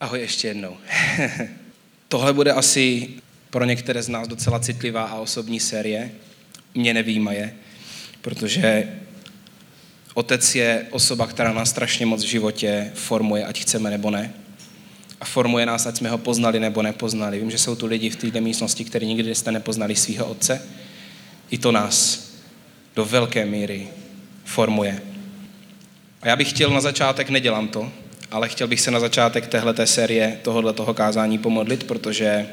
[0.00, 0.76] Ahoj ještě jednou.
[2.08, 3.08] Tohle bude asi
[3.50, 6.10] pro některé z nás docela citlivá a osobní série.
[6.74, 7.54] Mě nevýmaje,
[8.20, 8.88] protože
[10.14, 14.34] otec je osoba, která nás strašně moc v životě formuje, ať chceme nebo ne.
[15.20, 17.38] A formuje nás, ať jsme ho poznali nebo nepoznali.
[17.38, 20.62] Vím, že jsou tu lidi v této místnosti, kteří nikdy jste nepoznali svého otce.
[21.50, 22.26] I to nás
[22.96, 23.88] do velké míry
[24.44, 25.02] formuje.
[26.22, 27.92] A já bych chtěl na začátek, nedělám to,
[28.30, 32.48] ale chtěl bych se na začátek téhleté série, tohohle toho kázání pomodlit, protože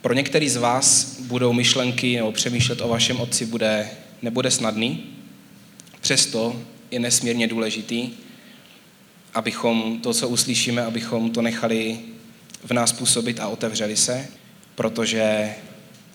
[0.00, 3.90] pro některý z vás budou myšlenky nebo přemýšlet o vašem otci bude,
[4.22, 5.04] nebude snadný,
[6.00, 8.10] přesto je nesmírně důležitý,
[9.34, 11.98] abychom to, co uslyšíme, abychom to nechali
[12.64, 14.28] v nás působit a otevřeli se,
[14.74, 15.54] protože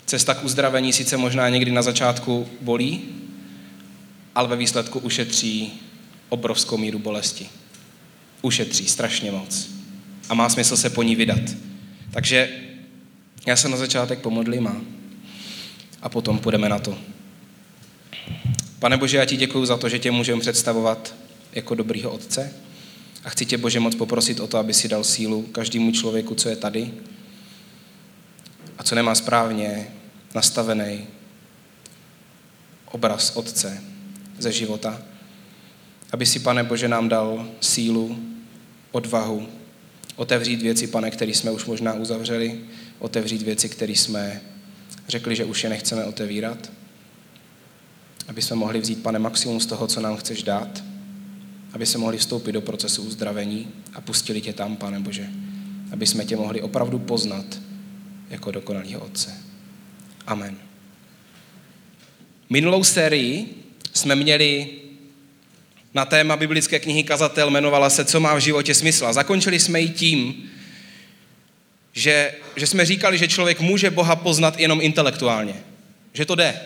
[0.05, 3.01] cesta k uzdravení sice možná někdy na začátku bolí,
[4.35, 5.81] ale ve výsledku ušetří
[6.29, 7.49] obrovskou míru bolesti.
[8.41, 9.69] Ušetří strašně moc.
[10.29, 11.39] A má smysl se po ní vydat.
[12.11, 12.49] Takže
[13.45, 14.81] já se na začátek pomodlím a,
[16.01, 16.97] a potom půjdeme na to.
[18.79, 21.15] Pane Bože, já ti děkuji za to, že tě můžeme představovat
[21.53, 22.53] jako dobrýho otce.
[23.23, 26.49] A chci tě, Bože, moc poprosit o to, aby si dal sílu každému člověku, co
[26.49, 26.91] je tady
[28.77, 29.87] a co nemá správně
[30.35, 31.07] nastavený
[32.91, 33.83] obraz Otce
[34.39, 35.01] ze života.
[36.11, 38.19] Aby si, pane Bože, nám dal sílu,
[38.91, 39.47] odvahu,
[40.15, 42.59] otevřít věci, pane, které jsme už možná uzavřeli,
[42.99, 44.41] otevřít věci, které jsme
[45.07, 46.71] řekli, že už je nechceme otevírat.
[48.27, 50.83] Aby jsme mohli vzít, pane, maximum z toho, co nám chceš dát.
[51.73, 55.29] Aby se mohli vstoupit do procesu uzdravení a pustili tě tam, pane Bože.
[55.91, 57.59] Aby jsme tě mohli opravdu poznat
[58.29, 59.33] jako dokonalýho Otce.
[60.27, 60.57] Amen.
[62.49, 63.63] Minulou sérii
[63.93, 64.69] jsme měli
[65.97, 69.07] na téma biblické knihy Kazatel, jmenovala se Co má v životě smysl.
[69.07, 70.49] A zakončili jsme ji tím,
[71.93, 75.55] že, že jsme říkali, že člověk může Boha poznat jenom intelektuálně.
[76.13, 76.61] Že to jde.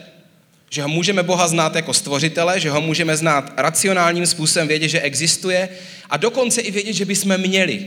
[0.69, 5.01] Že ho můžeme Boha znát jako stvořitele, že ho můžeme znát racionálním způsobem, vědět, že
[5.01, 5.69] existuje
[6.09, 7.85] a dokonce i vědět, že bychom měli.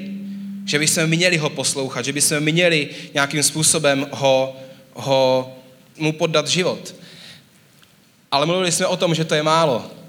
[0.66, 4.56] Že bychom měli ho poslouchat, že bychom měli nějakým způsobem ho,
[4.94, 5.52] ho
[5.96, 6.94] mu poddat život.
[8.30, 10.03] Ale mluvili jsme o tom, že to je málo.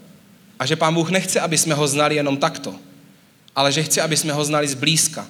[0.59, 2.75] A že Pán Bůh nechce, aby jsme ho znali jenom takto,
[3.55, 5.27] ale že chce, aby jsme ho znali zblízka.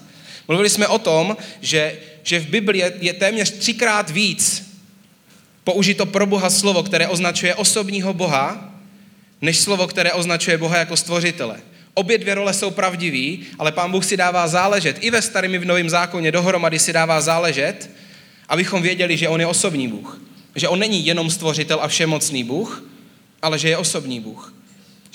[0.48, 4.72] Mluvili jsme o tom, že, že v Biblii je, je téměř třikrát víc
[5.64, 8.74] použito pro Boha slovo, které označuje osobního Boha,
[9.42, 11.60] než slovo, které označuje Boha jako stvořitele.
[11.94, 14.98] Obě dvě role jsou pravdivý, ale Pán Bůh si dává záležet.
[15.00, 17.90] I ve starém i v novém zákoně dohromady si dává záležet,
[18.50, 20.22] abychom věděli, že On je osobní Bůh.
[20.56, 22.84] Že On není jenom stvořitel a všemocný Bůh,
[23.42, 24.55] ale že je osobní Bůh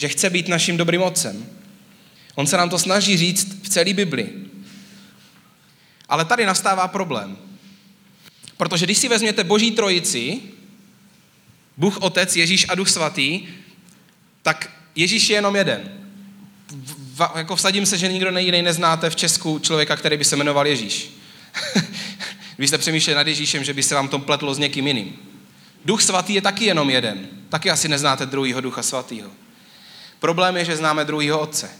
[0.00, 1.46] že chce být naším dobrým otcem.
[2.34, 4.28] On se nám to snaží říct v celé Bibli.
[6.08, 7.36] Ale tady nastává problém.
[8.56, 10.40] Protože když si vezměte Boží trojici,
[11.76, 13.48] Bůh Otec, Ježíš a Duch Svatý,
[14.42, 15.92] tak Ježíš je jenom jeden.
[17.14, 20.66] V, jako vsadím se, že nikdo jiný neznáte v Česku člověka, který by se jmenoval
[20.66, 21.10] Ježíš.
[22.58, 25.16] Vy jste přemýšleli nad Ježíšem, že by se vám to pletlo s někým jiným.
[25.84, 27.28] Duch svatý je taky jenom jeden.
[27.48, 29.30] Taky asi neznáte druhýho ducha svatýho.
[30.20, 31.70] Problém je, že známe druhýho otce.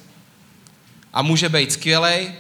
[1.13, 2.33] A může být skvělej,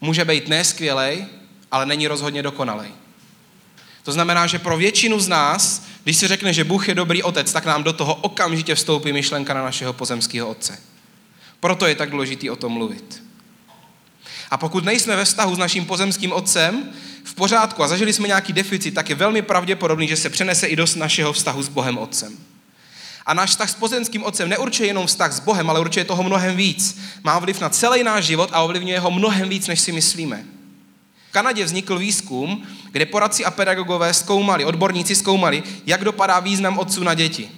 [0.00, 1.26] může být neskvělej,
[1.70, 2.88] ale není rozhodně dokonalej.
[4.02, 7.52] To znamená, že pro většinu z nás, když si řekne, že Bůh je dobrý otec,
[7.52, 10.78] tak nám do toho okamžitě vstoupí myšlenka na našeho pozemského otce.
[11.60, 13.22] Proto je tak důležitý o tom mluvit.
[14.50, 16.92] A pokud nejsme ve vztahu s naším pozemským otcem
[17.24, 20.76] v pořádku a zažili jsme nějaký deficit, tak je velmi pravděpodobný, že se přenese i
[20.76, 22.36] do našeho vztahu s Bohem Otcem.
[23.26, 26.56] A náš vztah s pozemským otcem neurčuje jenom vztah s Bohem, ale určuje toho mnohem
[26.56, 26.98] víc.
[27.22, 30.44] Má vliv na celý náš život a ovlivňuje ho mnohem víc, než si myslíme.
[31.28, 37.02] V Kanadě vznikl výzkum, kde poradci a pedagogové zkoumali, odborníci zkoumali, jak dopadá význam otců
[37.02, 37.50] na děti.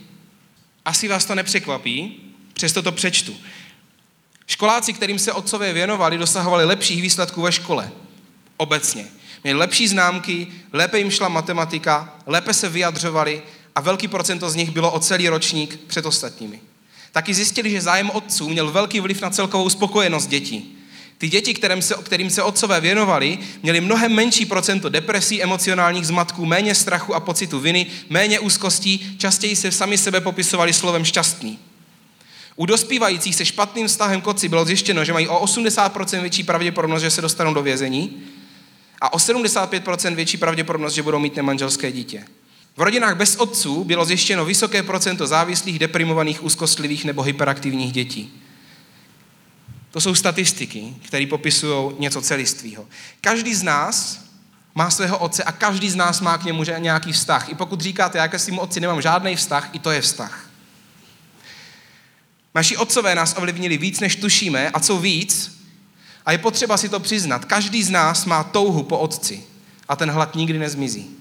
[0.85, 2.21] Asi vás to nepřekvapí,
[2.53, 3.37] přesto to přečtu.
[4.47, 7.91] Školáci, kterým se otcové věnovali, dosahovali lepších výsledků ve škole.
[8.57, 9.07] Obecně.
[9.45, 13.43] Měli lepší známky, lépe jim šla matematika, lépe se vyjadřovali
[13.79, 16.61] a velký procento z nich bylo o celý ročník před ostatními.
[17.13, 20.79] Taky zjistili, že zájem otců měl velký vliv na celkovou spokojenost dětí.
[21.19, 26.47] Ty děti, kterým se, kterým se otcové věnovali, měly mnohem menší procento depresí, emocionálních zmatků,
[26.47, 31.59] méně strachu a pocitu viny, méně úzkostí, častěji se sami sebe popisovali slovem šťastný.
[32.57, 37.03] U dospívajících se špatným vztahem k otci bylo zjištěno, že mají o 80% větší pravděpodobnost,
[37.03, 38.23] že se dostanou do vězení
[39.01, 42.25] a o 75% větší pravděpodobnost, že budou mít nemanželské dítě.
[42.79, 48.43] V rodinách bez otců bylo zjištěno vysoké procento závislých, deprimovaných, úzkostlivých nebo hyperaktivních dětí.
[49.91, 52.87] To jsou statistiky, které popisují něco celistvého.
[53.21, 54.25] Každý z nás
[54.75, 57.49] má svého otce a každý z nás má k němu nějaký vztah.
[57.49, 60.51] I pokud říkáte, já ke svým otci nemám žádný vztah, i to je vztah.
[62.55, 65.61] Naši otcové nás ovlivnili víc, než tušíme a co víc,
[66.27, 69.43] a je potřeba si to přiznat, každý z nás má touhu po otci
[69.89, 71.18] a ten hlad nikdy nezmizí.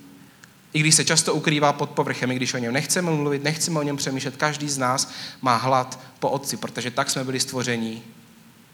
[0.73, 3.83] I když se často ukrývá pod povrchem, i když o něm nechceme mluvit, nechceme o
[3.83, 5.11] něm přemýšlet, každý z nás
[5.41, 8.03] má hlad po otci, protože tak jsme byli stvoření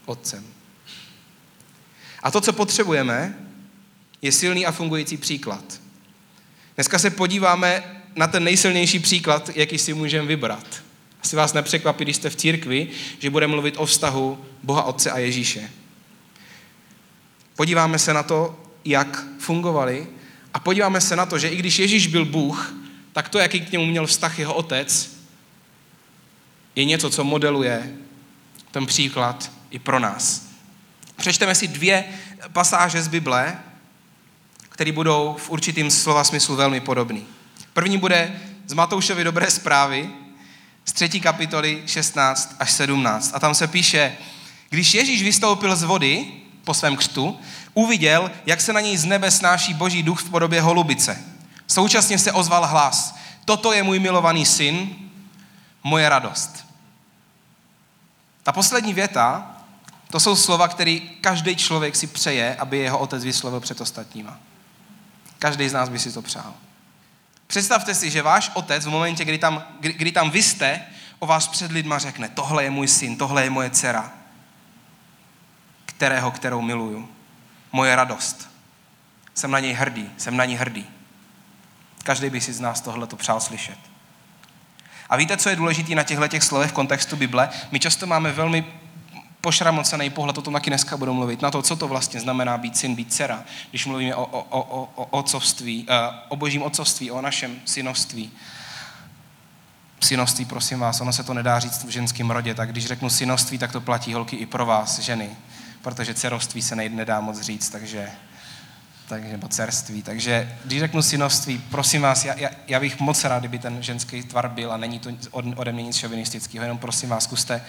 [0.06, 0.44] otcem.
[2.22, 3.38] A to, co potřebujeme,
[4.22, 5.80] je silný a fungující příklad.
[6.74, 7.82] Dneska se podíváme
[8.16, 10.82] na ten nejsilnější příklad, jaký si můžeme vybrat.
[11.22, 12.88] Asi vás nepřekvapí, když jste v církvi,
[13.18, 15.70] že bude mluvit o vztahu Boha Otce a Ježíše.
[17.56, 20.06] Podíváme se na to, jak fungovali
[20.54, 22.74] a podíváme se na to, že i když Ježíš byl Bůh,
[23.12, 25.16] tak to, jaký k němu měl vztah jeho otec,
[26.76, 27.94] je něco, co modeluje
[28.70, 30.46] ten příklad i pro nás.
[31.16, 32.04] Přečteme si dvě
[32.52, 33.56] pasáže z Bible,
[34.68, 37.26] které budou v určitým slova smyslu velmi podobný.
[37.72, 40.10] První bude z Matoušovy dobré zprávy
[40.84, 43.30] z třetí kapitoly 16 až 17.
[43.34, 44.16] A tam se píše,
[44.70, 46.26] když Ježíš vystoupil z vody
[46.64, 47.40] po svém křtu,
[47.74, 51.18] uviděl, jak se na něj z nebe snáší boží duch v podobě holubice.
[51.66, 53.14] Současně se ozval hlas.
[53.44, 54.96] Toto je můj milovaný syn,
[55.82, 56.66] moje radost.
[58.42, 59.56] Ta poslední věta,
[60.10, 64.38] to jsou slova, které každý člověk si přeje, aby jeho otec vyslovil před ostatníma.
[65.38, 66.54] Každý z nás by si to přál.
[67.46, 70.80] Představte si, že váš otec v momentě, kdy tam, kdy, kdy tam vy jste,
[71.18, 74.12] o vás před lidma řekne, tohle je můj syn, tohle je moje dcera,
[75.84, 77.08] kterého, kterou miluju.
[77.74, 78.48] Moje radost.
[79.34, 80.86] Jsem na něj hrdý, jsem na ní hrdý.
[82.02, 83.78] Každý by si z nás tohle to přál slyšet.
[85.08, 87.48] A víte, co je důležité na těchto těch slovech v kontextu Bible?
[87.70, 88.64] My často máme velmi
[89.40, 92.76] pošramocený pohled, o tom taky dneska budu mluvit, na to, co to vlastně znamená být
[92.76, 95.94] syn, být dcera, když mluvíme o, o, o, o, otcovství, eh,
[96.28, 98.32] o božím otcovství, o našem synovství.
[100.00, 103.58] Synovství, prosím vás, ono se to nedá říct v ženském rodě, tak když řeknu synovství,
[103.58, 105.36] tak to platí holky i pro vás, ženy,
[105.84, 108.10] protože dcerovství se nedá moc říct, takže
[109.08, 110.02] takže, nebo cerství.
[110.02, 114.22] Takže když řeknu synovství, prosím vás, já, já, já bych moc rád, kdyby ten ženský
[114.22, 117.64] tvar byl a není to ode mě nic šovinistického, jenom prosím vás, zkuste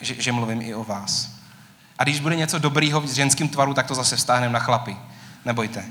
[0.00, 1.30] že, že mluvím i o vás.
[1.98, 4.96] A když bude něco dobrýho v ženském tvaru, tak to zase vztáhneme na chlapy.
[5.44, 5.84] Nebojte.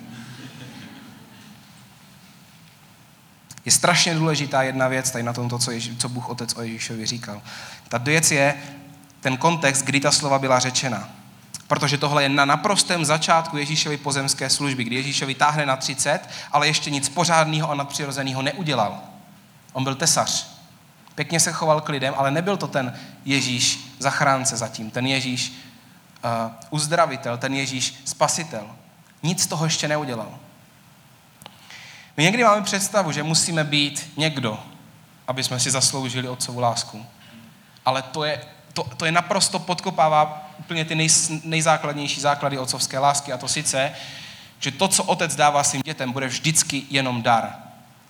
[3.66, 7.06] Je strašně důležitá jedna věc tady na tomto, co, Ježí, co Bůh Otec o Ježíšovi
[7.06, 7.42] říkal.
[7.88, 8.56] Ta věc je
[9.22, 11.19] ten kontext, kdy ta slova byla řečena.
[11.69, 16.19] Protože tohle je na naprostém začátku Ježíšovy pozemské služby, kdy Ježíšovi táhne na 30,
[16.51, 19.00] ale ještě nic pořádného a nadpřirozeného neudělal.
[19.74, 20.48] On byl tesař.
[21.16, 25.54] Pěkně se choval k lidem, ale nebyl to ten Ježíš zachránce zatím, ten Ježíš
[26.24, 28.68] uh, uzdravitel, ten Ježíš spasitel.
[29.24, 30.30] Nic toho ještě neudělal.
[32.18, 34.60] My někdy máme představu, že musíme být někdo,
[35.27, 37.06] aby jsme si zasloužili otcovu lásku.
[37.86, 38.42] Ale to je,
[38.74, 41.08] to, to je naprosto podkopává úplně ty nej,
[41.44, 43.34] nejzákladnější základy otcovské lásky.
[43.34, 43.92] A to sice,
[44.60, 47.56] že to, co otec dává svým dětem, bude vždycky jenom dar.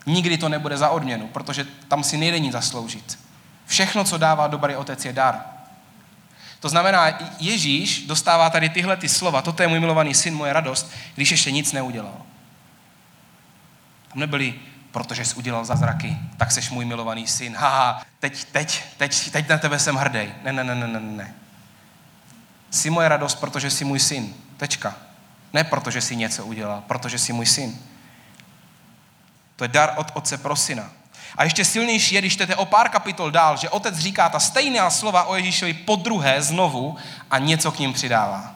[0.05, 3.19] Nikdy to nebude za odměnu, protože tam si nejde nic zasloužit.
[3.65, 5.39] Všechno, co dává dobrý otec, je dar.
[6.59, 10.91] To znamená, Ježíš dostává tady tyhle ty slova, toto je můj milovaný syn, moje radost,
[11.15, 12.21] když ještě nic neudělal.
[14.09, 14.53] Tam nebyli,
[14.91, 17.55] protože jsi udělal zázraky, tak seš můj milovaný syn.
[17.55, 20.33] Haha, teď, teď, teď, teď na tebe jsem hrdý.
[20.43, 21.33] Ne, ne, ne, ne, ne, ne.
[22.71, 24.33] Jsi moje radost, protože jsi můj syn.
[24.57, 24.95] Tečka.
[25.53, 27.79] Ne protože jsi něco udělal, protože jsi můj syn.
[29.55, 30.89] To je dar od otce pro syna.
[31.37, 34.89] A ještě silnější je, když jdete o pár kapitol dál, že otec říká ta stejná
[34.89, 36.97] slova o Ježíšovi po druhé znovu
[37.31, 38.55] a něco k ním přidává.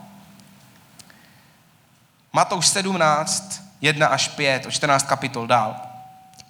[2.33, 5.75] Matouš 17, 1 až 5, o 14 kapitol dál.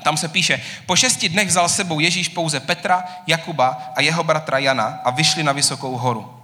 [0.04, 4.58] Tam se píše, po šesti dnech vzal sebou Ježíš pouze Petra, Jakuba a jeho bratra
[4.58, 6.43] Jana a vyšli na vysokou horu.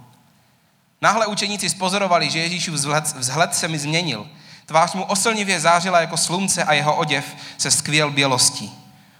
[1.02, 4.26] Náhle učeníci spozorovali, že Ježíšův vzhled, vzhled se mi změnil–
[4.70, 7.24] Tvář mu oslnivě zářila jako slunce a jeho oděv
[7.58, 8.72] se skvěl bělostí.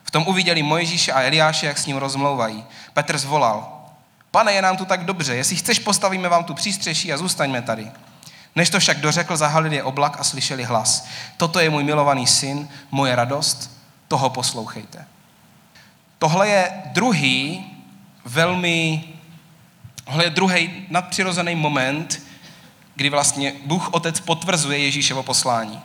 [0.04, 2.64] V tom uviděli Mojžíše a Eliáše, jak s ním rozmlouvají.
[2.94, 3.72] Petr zvolal,
[4.30, 7.90] pane, je nám tu tak dobře, jestli chceš, postavíme vám tu přístřeší a zůstaňme tady.
[8.56, 11.06] Než to však dořekl, zahalili je oblak a slyšeli hlas.
[11.36, 13.70] Toto je můj milovaný syn, moje radost,
[14.08, 15.06] toho poslouchejte.
[16.18, 17.66] Tohle je druhý
[18.24, 19.04] velmi,
[20.10, 22.22] tohle je druhý nadpřirozený moment,
[22.94, 25.80] kdy vlastně Bůh Otec potvrzuje Ježíševo poslání.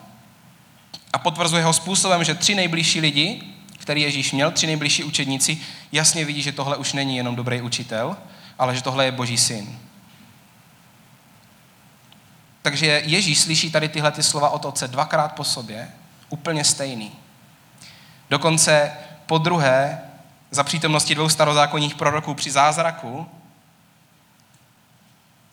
[1.13, 3.41] A potvrzuje ho způsobem, že tři nejbližší lidi,
[3.77, 5.57] který Ježíš měl, tři nejbližší učedníci,
[5.91, 8.17] jasně vidí, že tohle už není jenom dobrý učitel,
[8.59, 9.79] ale že tohle je Boží syn.
[12.61, 15.91] Takže Ježíš slyší tady tyhle ty slova od otce dvakrát po sobě,
[16.29, 17.11] úplně stejný.
[18.29, 18.91] Dokonce
[19.25, 20.01] po druhé,
[20.51, 23.27] za přítomnosti dvou starozákonních proroků při zázraku,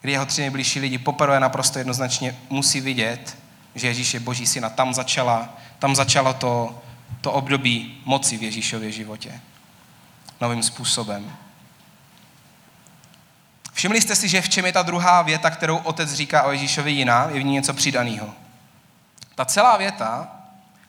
[0.03, 3.37] kdy jeho tři nejbližší lidi poprvé naprosto jednoznačně musí vidět,
[3.75, 4.71] že Ježíš je boží syna.
[4.71, 6.83] Tam začala, tam začalo to,
[7.21, 9.41] to období moci v Ježíšově životě.
[10.41, 11.37] Novým způsobem.
[13.73, 16.93] Všimli jste si, že v čem je ta druhá věta, kterou otec říká o Ježíšovi
[16.93, 17.29] jiná?
[17.33, 18.35] Je v ní něco přidaného.
[19.35, 20.29] Ta celá věta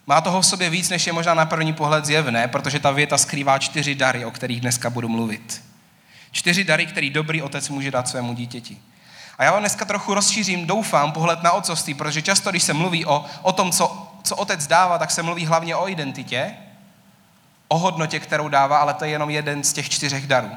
[0.07, 3.17] má toho v sobě víc, než je možná na první pohled zjevné, protože ta věta
[3.17, 5.63] skrývá čtyři dary, o kterých dneska budu mluvit.
[6.31, 8.77] Čtyři dary, který dobrý otec může dát svému dítěti.
[9.43, 13.25] Já vám dneska trochu rozšířím, doufám, pohled na otcovství, protože často, když se mluví o,
[13.41, 16.53] o tom, co, co otec dává, tak se mluví hlavně o identitě,
[17.67, 20.49] o hodnotě, kterou dává, ale to je jenom jeden z těch čtyřech darů.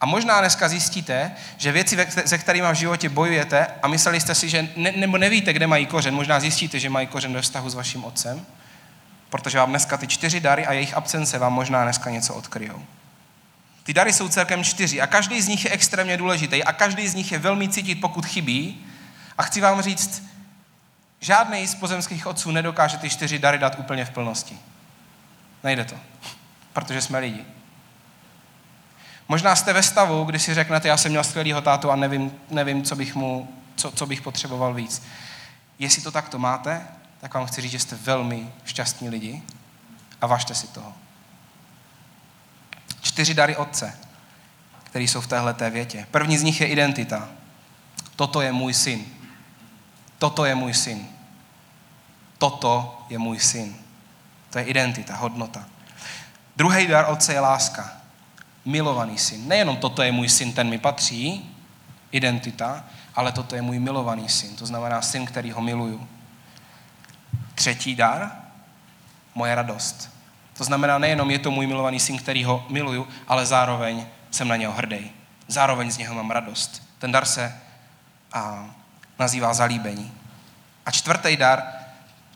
[0.00, 4.48] A možná dneska zjistíte, že věci, se kterými v životě bojujete a mysleli jste si,
[4.48, 7.74] že ne, nebo nevíte, kde mají kořen, možná zjistíte, že mají kořen ve vztahu s
[7.74, 8.46] vaším otcem,
[9.30, 12.82] protože vám dneska ty čtyři dary a jejich absence vám možná dneska něco odkryjou.
[13.88, 17.14] Ty dary jsou celkem čtyři a každý z nich je extrémně důležitý a každý z
[17.14, 18.86] nich je velmi cítit, pokud chybí.
[19.38, 20.22] A chci vám říct,
[21.20, 24.58] žádný z pozemských otců nedokáže ty čtyři dary dát úplně v plnosti.
[25.64, 25.94] Nejde to,
[26.72, 27.44] protože jsme lidi.
[29.28, 32.82] Možná jste ve stavu, kdy si řeknete, já jsem měl skvělýho tátu a nevím, nevím
[32.82, 35.02] co, bych mu, co, co bych potřeboval víc.
[35.78, 36.86] Jestli to takto máte,
[37.20, 39.42] tak vám chci říct, že jste velmi šťastní lidi
[40.20, 40.94] a važte si toho.
[43.08, 43.98] Čtyři dary Otce,
[44.84, 46.06] které jsou v téhle větě.
[46.10, 47.28] První z nich je identita.
[48.16, 49.04] Toto je můj syn.
[50.18, 51.08] Toto je můj syn.
[52.38, 53.76] Toto je můj syn.
[54.50, 55.64] To je identita, hodnota.
[56.56, 57.92] Druhý dar Otce je láska
[58.64, 59.48] milovaný syn.
[59.48, 61.56] Nejenom toto je můj syn, ten mi patří,
[62.12, 62.84] identita,
[63.14, 64.56] ale toto je můj milovaný syn.
[64.56, 66.08] To znamená syn, který ho miluju.
[67.54, 68.32] Třetí dar,
[69.34, 70.17] moje radost.
[70.58, 74.56] To znamená, nejenom je to můj milovaný syn, který ho miluju, ale zároveň jsem na
[74.56, 75.10] něho hrdý.
[75.48, 76.82] Zároveň z něho mám radost.
[76.98, 77.60] Ten dar se
[78.32, 78.70] a,
[79.18, 80.12] nazývá zalíbení.
[80.86, 81.62] A čtvrtý dar,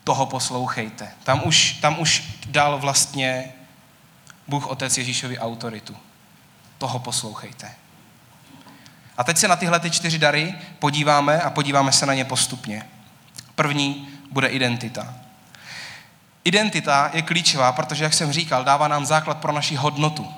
[0.05, 1.13] toho poslouchejte.
[1.25, 3.53] Tam už, tam už dal vlastně
[4.49, 5.97] Bůh Otec Ježíšovi autoritu
[6.79, 7.71] toho poslouchejte.
[9.19, 12.89] A teď se na tyhle ty čtyři dary podíváme a podíváme se na ně postupně.
[13.55, 15.22] První bude identita.
[16.45, 20.35] Identita je klíčová, protože, jak jsem říkal, dává nám základ pro naši hodnotu.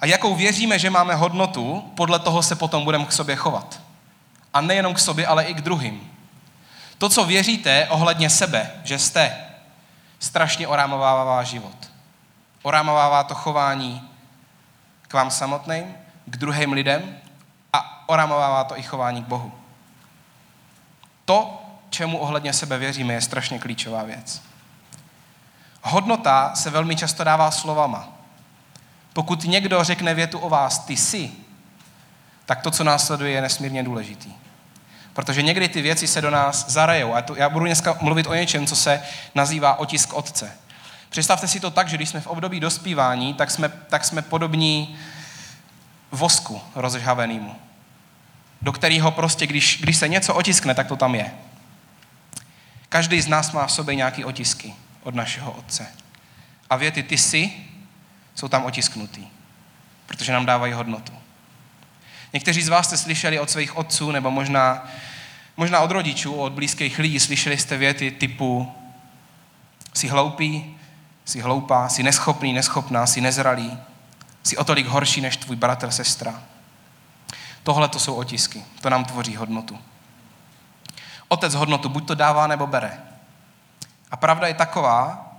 [0.00, 3.80] A jakou věříme, že máme hodnotu, podle toho se potom budeme k sobě chovat.
[4.54, 6.10] A nejenom k sobě, ale i k druhým.
[6.98, 9.36] To, co věříte ohledně sebe, že jste,
[10.18, 11.90] strašně orámovává váš život.
[12.62, 14.08] Orámovává to chování,
[15.08, 15.94] k vám samotným,
[16.26, 17.18] k druhým lidem
[17.72, 19.52] a oramovává to i chování k Bohu.
[21.24, 24.47] To, čemu ohledně sebe věříme, je strašně klíčová věc.
[25.82, 28.08] Hodnota se velmi často dává slovama.
[29.12, 31.32] Pokud někdo řekne větu o vás, ty jsi,
[32.46, 34.32] tak to, co následuje, je nesmírně důležitý.
[35.12, 37.14] Protože někdy ty věci se do nás zarejou.
[37.14, 39.02] A to, já budu dneska mluvit o něčem, co se
[39.34, 40.52] nazývá otisk otce.
[41.08, 44.98] Představte si to tak, že když jsme v období dospívání, tak jsme, tak jsme podobní
[46.10, 47.56] vosku rozžhavenému,
[48.62, 51.32] do kterého prostě, když, když se něco otiskne, tak to tam je.
[52.88, 54.74] Každý z nás má v sobě nějaké otisky
[55.08, 55.86] od našeho otce.
[56.70, 57.52] A věty ty si
[58.34, 59.26] jsou tam otisknutý,
[60.06, 61.12] protože nám dávají hodnotu.
[62.32, 64.88] Někteří z vás jste slyšeli od svých otců, nebo možná,
[65.56, 68.72] možná od rodičů, od blízkých lidí, slyšeli jste věty typu
[69.94, 70.78] jsi hloupý,
[71.28, 73.78] Jsi hloupá, jsi neschopný, neschopná, jsi nezralý,
[74.42, 76.42] jsi o tolik horší než tvůj bratr, sestra.
[77.62, 79.78] Tohle to jsou otisky, to nám tvoří hodnotu.
[81.28, 83.07] Otec hodnotu buď to dává, nebo bere.
[84.10, 85.32] A pravda je taková,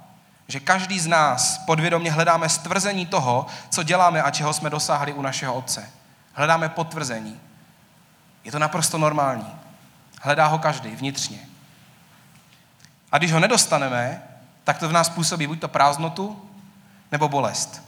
[0.48, 5.22] že každý z nás podvědomě hledáme stvrzení toho, co děláme a čeho jsme dosáhli u
[5.22, 5.90] našeho otce.
[6.34, 7.40] Hledáme potvrzení.
[8.44, 9.56] Je to naprosto normální.
[10.22, 11.40] Hledá ho každý vnitřně.
[13.12, 14.24] A když ho nedostaneme,
[14.64, 16.50] tak to v nás působí buď to prázdnotu,
[17.12, 17.84] nebo bolest.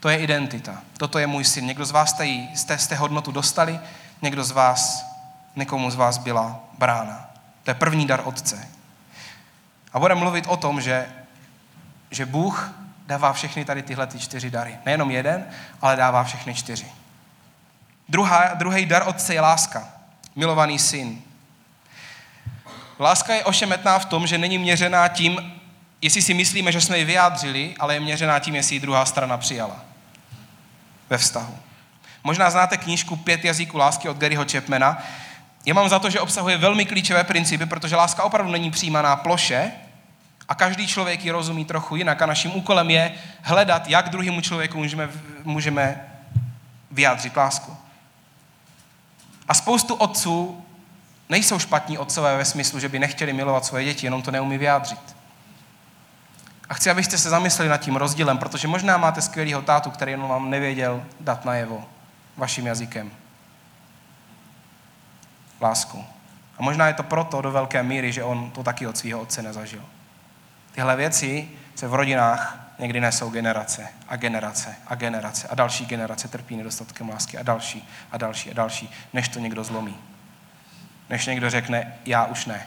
[0.00, 0.82] To je identita.
[0.98, 1.66] Toto je můj syn.
[1.66, 3.80] Někdo z vás jste, jste, jste hodnotu dostali,
[4.22, 5.06] někdo z vás,
[5.56, 7.30] někomu z vás byla brána.
[7.62, 8.68] To je první dar Otce.
[9.92, 11.06] A budeme mluvit o tom, že,
[12.10, 12.72] že Bůh
[13.06, 14.78] dává všechny tady tyhle ty čtyři dary.
[14.86, 15.46] Nejenom jeden,
[15.82, 16.86] ale dává všechny čtyři.
[18.08, 19.88] Druhá, druhý dar Otce je láska.
[20.36, 21.22] Milovaný syn.
[22.98, 25.60] Láska je ošemetná v tom, že není měřená tím,
[26.02, 29.36] jestli si myslíme, že jsme ji vyjádřili, ale je měřená tím, jestli ji druhá strana
[29.36, 29.76] přijala
[31.10, 31.58] ve vztahu.
[32.24, 35.02] Možná znáte knížku Pět jazyků lásky od Garyho Chapmana
[35.66, 39.72] já mám za to, že obsahuje velmi klíčové principy, protože láska opravdu není přijímaná ploše
[40.48, 43.12] a každý člověk ji rozumí trochu jinak a naším úkolem je
[43.42, 45.08] hledat, jak druhému člověku můžeme,
[45.44, 46.06] můžeme
[46.90, 47.76] vyjádřit lásku.
[49.48, 50.64] A spoustu otců
[51.28, 55.16] nejsou špatní otcové ve smyslu, že by nechtěli milovat svoje děti, jenom to neumí vyjádřit.
[56.68, 60.28] A chci, abyste se zamysleli nad tím rozdílem, protože možná máte skvělého tátu, který jenom
[60.28, 61.84] vám nevěděl dát najevo
[62.36, 63.10] vaším jazykem.
[65.60, 66.04] Lásku.
[66.58, 69.42] A možná je to proto do velké míry, že on to taky od svého otce
[69.42, 69.84] nezažil.
[70.72, 76.28] Tyhle věci se v rodinách někdy nesou generace a generace a generace a další generace
[76.28, 79.96] trpí nedostatkem lásky a další a další a další, než to někdo zlomí.
[81.10, 82.66] Než někdo řekne, já už ne.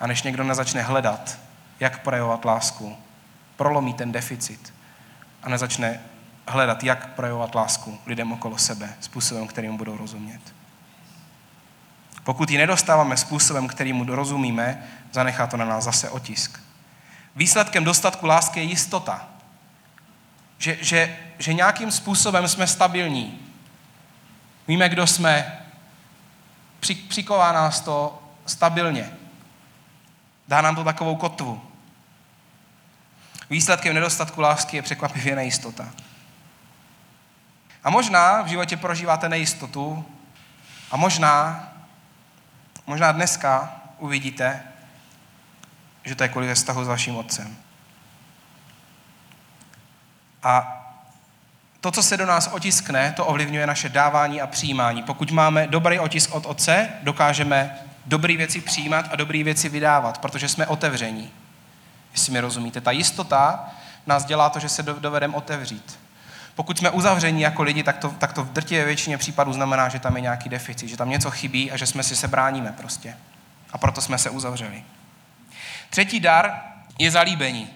[0.00, 1.38] A než někdo nezačne hledat,
[1.80, 2.96] jak projevovat lásku,
[3.56, 4.74] prolomí ten deficit
[5.42, 6.00] a nezačne
[6.48, 10.59] hledat, jak projevovat lásku lidem okolo sebe způsobem, kterým budou rozumět.
[12.30, 16.60] Pokud ji nedostáváme způsobem, kterým rozumíme, zanechá to na nás zase otisk.
[17.36, 19.28] Výsledkem dostatku lásky je jistota.
[20.58, 23.38] Že, že, že nějakým způsobem jsme stabilní.
[24.68, 25.60] Víme, kdo jsme.
[26.80, 29.10] Při, přiková nás to stabilně.
[30.48, 31.62] Dá nám to takovou kotvu.
[33.50, 35.88] Výsledkem nedostatku lásky je překvapivě nejistota.
[37.84, 40.04] A možná v životě prožíváte nejistotu
[40.90, 41.69] a možná,
[42.86, 44.62] možná dneska uvidíte,
[46.04, 47.56] že to je kvůli vztahu s vaším otcem.
[50.42, 50.76] A
[51.80, 55.02] to, co se do nás otiskne, to ovlivňuje naše dávání a přijímání.
[55.02, 60.48] Pokud máme dobrý otisk od otce, dokážeme dobré věci přijímat a dobré věci vydávat, protože
[60.48, 61.30] jsme otevření.
[62.12, 62.80] Jestli mi rozumíte.
[62.80, 63.70] Ta jistota
[64.06, 65.99] nás dělá to, že se dovedeme otevřít.
[66.60, 69.98] Pokud jsme uzavření jako lidi, tak to, tak to v drtivé většině případů znamená, že
[69.98, 73.16] tam je nějaký deficit, že tam něco chybí a že jsme si se bráníme prostě.
[73.72, 74.82] A proto jsme se uzavřeli.
[75.90, 76.62] Třetí dar
[76.98, 77.70] je zalíbení.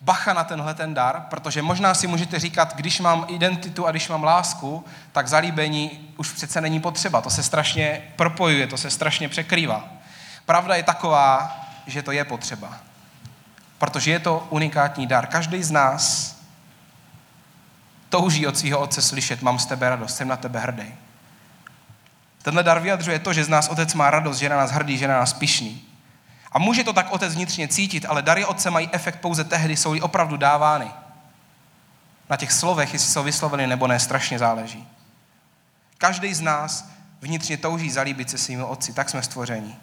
[0.00, 4.08] Bacha na tenhle ten dar, protože možná si můžete říkat, když mám identitu a když
[4.08, 7.20] mám lásku, tak zalíbení už přece není potřeba.
[7.20, 9.88] To se strašně propojuje, to se strašně překrývá.
[10.46, 12.76] Pravda je taková, že to je potřeba.
[13.78, 15.26] Protože je to unikátní dar.
[15.26, 16.41] Každý z nás
[18.12, 20.94] touží od svého otce slyšet, mám z tebe radost, jsem na tebe hrdý.
[22.42, 25.08] Tenhle dar vyjadřuje to, že z nás otec má radost, že na nás hrdý, že
[25.08, 25.82] na nás pišný.
[26.52, 30.00] A může to tak otec vnitřně cítit, ale dary otce mají efekt pouze tehdy, jsou-li
[30.00, 30.90] opravdu dávány.
[32.30, 34.88] Na těch slovech, jestli jsou vysloveny nebo ne, strašně záleží.
[35.98, 36.88] Každý z nás
[37.20, 39.76] vnitřně touží zalíbit se svými otci, tak jsme stvoření.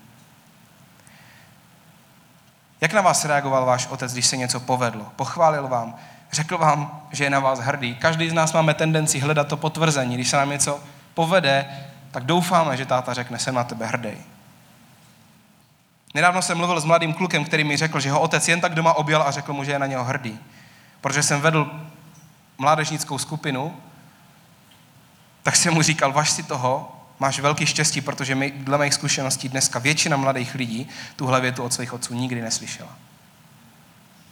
[2.82, 5.12] Jak na vás reagoval váš otec, když se něco povedlo?
[5.16, 5.96] Pochválil vám?
[6.32, 7.96] Řekl vám, že je na vás hrdý?
[7.96, 10.16] Každý z nás máme tendenci hledat to potvrzení.
[10.16, 10.80] Když se nám něco
[11.14, 11.66] povede,
[12.12, 14.12] tak doufáme, že táta řekne, jsem na tebe hrdý.
[16.14, 18.94] Nedávno jsem mluvil s mladým klukem, který mi řekl, že ho otec jen tak doma
[18.94, 20.40] objel a řekl mu, že je na něho hrdý.
[21.02, 21.72] Protože jsem vedl
[22.58, 23.78] mládežnickou skupinu,
[25.44, 29.50] tak jsem mu říkal, važ si toho, máš velký štěstí, protože my, dle mých zkušeností
[29.50, 32.90] dneska většina mladých lidí tuhle větu od svých otců nikdy neslyšela.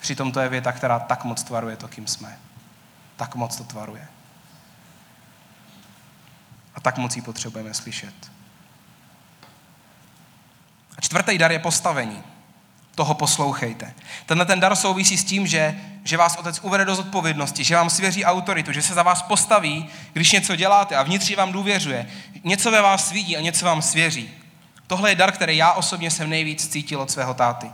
[0.08, 2.40] Přitom to je věta, která tak moc tvaruje to, kým jsme.
[3.16, 4.08] Tak moc to tvaruje.
[6.76, 8.14] A tak moc ji potřebujeme slyšet.
[10.98, 12.24] A čtvrtý dar je postavení.
[12.96, 13.94] Toho poslouchejte.
[14.26, 17.90] Tenhle ten dar souvisí s tím, že, že vás otec uvede do zodpovědnosti, že vám
[17.90, 22.10] svěří autoritu, že se za vás postaví, když něco děláte a vnitři vám důvěřuje.
[22.44, 24.32] Něco ve vás vidí a něco vám svěří.
[24.88, 27.72] Tohle je dar, který já osobně jsem nejvíc cítil od svého táty.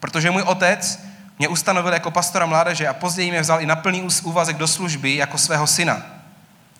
[0.00, 1.07] Protože můj otec
[1.38, 5.16] mě ustanovil jako pastora mládeže a později mě vzal i na plný úvazek do služby
[5.16, 6.02] jako svého syna,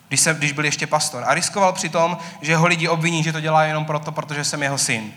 [0.09, 1.25] když, jsem, když byl ještě pastor.
[1.27, 4.63] A riskoval při tom, že ho lidi obviní, že to dělá jenom proto, protože jsem
[4.63, 5.13] jeho syn.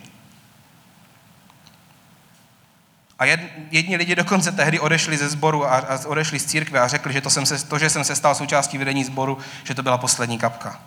[3.20, 3.26] A
[3.72, 7.22] jedni lidi dokonce tehdy odešli ze sboru a, a odešli z církve a řekli, že
[7.22, 10.40] to, jsem se, to, že jsem se stal součástí vedení sboru, že to byla poslední
[10.40, 10.80] kapka.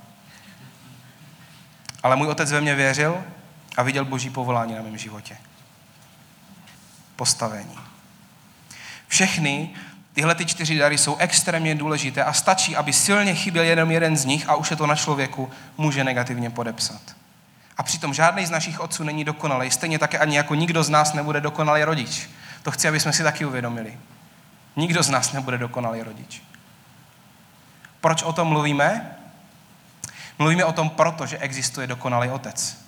[2.02, 3.24] Ale můj otec ve mně věřil
[3.76, 5.36] a viděl boží povolání na mém životě.
[7.16, 7.93] Postavení.
[9.14, 9.70] Všechny
[10.12, 14.24] tyhle ty čtyři dary jsou extrémně důležité a stačí, aby silně chyběl jenom jeden z
[14.24, 17.00] nich a už je to na člověku může negativně podepsat.
[17.76, 19.70] A přitom žádný z našich otců není dokonalý.
[19.70, 22.30] Stejně také ani jako nikdo z nás nebude dokonalý rodič.
[22.62, 23.98] To chci, aby jsme si taky uvědomili.
[24.76, 26.42] Nikdo z nás nebude dokonalý rodič.
[28.00, 29.16] Proč o tom mluvíme?
[30.38, 32.78] Mluvíme o tom proto, že existuje dokonalý otec.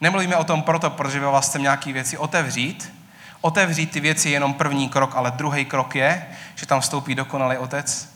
[0.00, 2.99] Nemluvíme o tom proto, protože vás chcem nějaké věci otevřít.
[3.40, 7.56] Otevřít ty věci je jenom první krok, ale druhý krok je, že tam vstoupí dokonalý
[7.56, 8.08] otec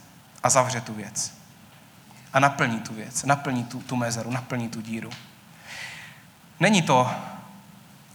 [0.43, 1.35] a zavře tu věc.
[2.33, 5.11] a naplní tu věc, naplní tu, tu mezeru, naplní tu díru.
[6.61, 7.11] Není to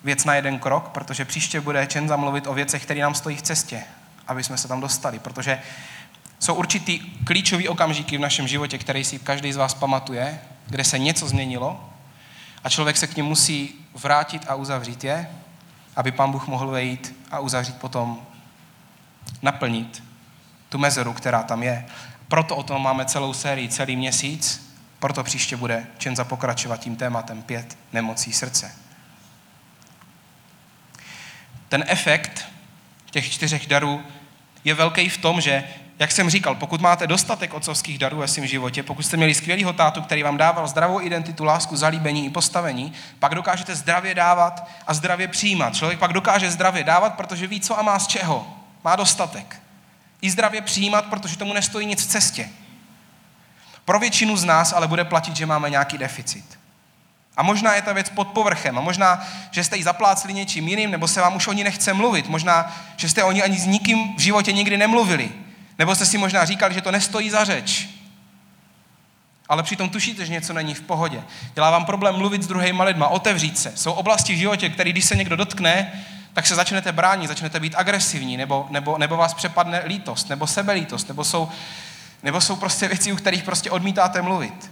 [0.03, 3.41] věc na jeden krok, protože příště bude Čen zamluvit o věcech, které nám stojí v
[3.41, 3.83] cestě,
[4.27, 5.61] aby jsme se tam dostali, protože
[6.39, 10.99] jsou určitý klíčový okamžiky v našem životě, který si každý z vás pamatuje, kde se
[10.99, 11.89] něco změnilo
[12.63, 15.29] a člověk se k ním musí vrátit a uzavřít je,
[15.99, 18.21] aby pán Bůh mohl vejít a uzavřít potom,
[19.41, 20.03] naplnit
[20.69, 21.85] tu mezeru, která tam je.
[22.27, 27.41] Proto o tom máme celou sérii, celý měsíc, proto příště bude Čenza pokračovat tím tématem
[27.41, 28.71] pět nemocí srdce.
[31.69, 32.45] Ten efekt
[33.11, 34.03] těch čtyřech darů
[34.63, 35.63] je velký v tom, že,
[35.99, 39.73] jak jsem říkal, pokud máte dostatek otcovských darů ve svém životě, pokud jste měli skvělého
[39.73, 44.93] tátu, který vám dával zdravou identitu, lásku, zalíbení i postavení, pak dokážete zdravě dávat a
[44.93, 45.75] zdravě přijímat.
[45.75, 48.47] Člověk pak dokáže zdravě dávat, protože ví, co a má z čeho.
[48.83, 49.61] Má dostatek.
[50.21, 52.49] I zdravě přijímat, protože tomu nestojí nic v cestě.
[53.85, 56.59] Pro většinu z nás ale bude platit, že máme nějaký deficit.
[57.37, 58.77] A možná je ta věc pod povrchem.
[58.77, 61.93] A možná, že jste ji zaplácli něčím jiným, nebo se vám už o ní nechce
[61.93, 62.27] mluvit.
[62.27, 65.31] Možná, že jste o ní ani s nikým v životě nikdy nemluvili.
[65.79, 67.89] Nebo jste si možná říkali, že to nestojí za řeč.
[69.49, 71.23] Ale přitom tušíte, že něco není v pohodě.
[71.53, 73.71] Dělá vám problém mluvit s druhýma lidma, otevřít se.
[73.75, 77.75] Jsou oblasti v životě, které když se někdo dotkne, tak se začnete bránit, začnete být
[77.77, 81.49] agresivní, nebo, nebo, nebo vás přepadne lítost, nebo sebelítost, nebo jsou,
[82.23, 84.71] nebo jsou prostě věci, u kterých prostě odmítáte mluvit.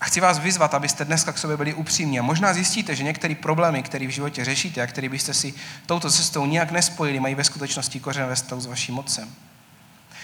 [0.00, 2.18] A chci vás vyzvat, abyste dneska k sobě byli upřímní.
[2.18, 5.54] A možná zjistíte, že některé problémy, které v životě řešíte a které byste si
[5.86, 9.34] touto cestou nijak nespojili, mají ve skutečnosti kořen ve vztahu s vaším otcem.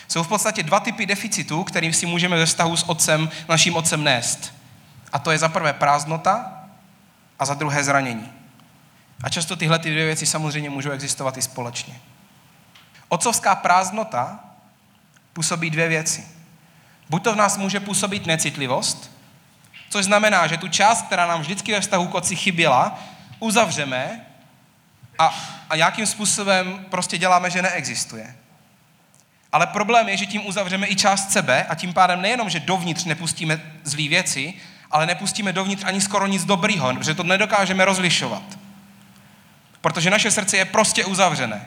[0.09, 4.05] Jsou v podstatě dva typy deficitů, kterým si můžeme ve vztahu s otcem, naším otcem
[4.05, 4.55] nést.
[5.13, 6.65] A to je za prvé prázdnota
[7.39, 8.33] a za druhé zranění.
[9.23, 12.01] A často tyhle ty dvě věci samozřejmě můžou existovat i společně.
[13.09, 14.41] Otcovská prázdnota
[15.33, 16.25] působí dvě věci.
[17.11, 19.11] Buď to v nás může působit necitlivost,
[19.93, 22.99] což znamená, že tu část, která nám vždycky ve vztahu k otci chyběla,
[23.39, 24.21] uzavřeme
[25.19, 25.35] a,
[25.71, 28.35] a nějakým způsobem prostě děláme, že neexistuje.
[29.53, 33.05] Ale problém je, že tím uzavřeme i část sebe a tím pádem nejenom, že dovnitř
[33.05, 34.55] nepustíme zlý věci,
[34.91, 38.43] ale nepustíme dovnitř ani skoro nic dobrýho, protože to nedokážeme rozlišovat.
[39.81, 41.67] Protože naše srdce je prostě uzavřené.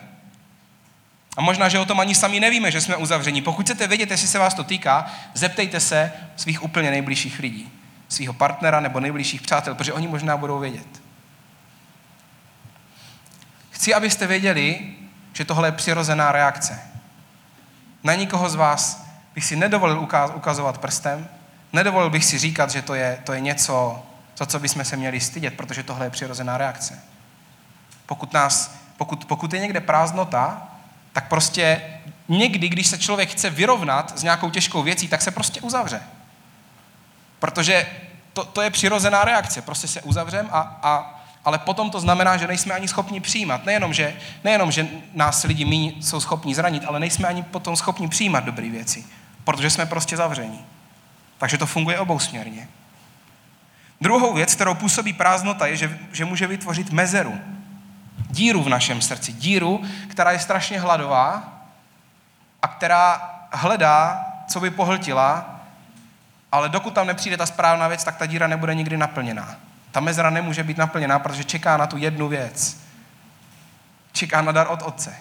[1.36, 3.42] A možná, že o tom ani sami nevíme, že jsme uzavření.
[3.42, 7.72] Pokud chcete vědět, jestli se vás to týká, zeptejte se svých úplně nejbližších lidí.
[8.08, 11.02] Svého partnera nebo nejbližších přátel, protože oni možná budou vědět.
[13.70, 14.94] Chci, abyste věděli,
[15.32, 16.80] že tohle je přirozená reakce.
[18.04, 21.28] Na nikoho z vás bych si nedovolil ukazovat prstem,
[21.72, 24.02] nedovolil bych si říkat, že to je, to je něco,
[24.36, 27.02] za co bychom se měli stydět, protože tohle je přirozená reakce.
[28.06, 30.68] Pokud, nás, pokud, pokud je někde prázdnota,
[31.12, 31.82] tak prostě
[32.28, 36.02] někdy, když se člověk chce vyrovnat s nějakou těžkou věcí, tak se prostě uzavře.
[37.38, 37.86] Protože
[38.32, 39.62] to, to je přirozená reakce.
[39.62, 43.64] Prostě se uzavřem, a, a, ale potom to znamená, že nejsme ani schopni přijímat.
[43.64, 48.08] Nejenom, že, nejenom, že nás lidi míň jsou schopni zranit, ale nejsme ani potom schopni
[48.08, 49.06] přijímat dobré věci.
[49.44, 50.64] Protože jsme prostě zavření.
[51.38, 52.68] Takže to funguje obousměrně.
[54.00, 57.40] Druhou věc, kterou působí prázdnota, je, že, že může vytvořit mezeru
[58.30, 59.32] díru v našem srdci.
[59.32, 61.52] Díru, která je strašně hladová
[62.62, 65.55] a která hledá, co by pohltila,
[66.56, 69.56] ale dokud tam nepřijde ta správná věc, tak ta díra nebude nikdy naplněná.
[69.90, 72.80] Ta mezera nemůže být naplněná, protože čeká na tu jednu věc.
[74.12, 75.16] Čeká na dar od Otce.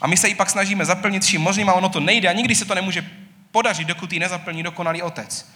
[0.00, 2.54] A my se ji pak snažíme zaplnit vším možným a ono to nejde a nikdy
[2.54, 3.10] se to nemůže
[3.50, 5.50] podařit, dokud ji nezaplní dokonalý Otec.